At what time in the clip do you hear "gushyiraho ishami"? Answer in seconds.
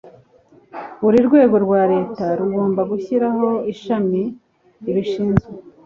2.91-4.21